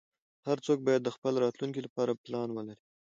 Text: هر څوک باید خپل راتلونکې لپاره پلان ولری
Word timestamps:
هر 0.47 0.57
څوک 0.65 0.77
باید 0.87 1.13
خپل 1.15 1.33
راتلونکې 1.43 1.79
لپاره 1.87 2.19
پلان 2.23 2.49
ولری 2.51 2.81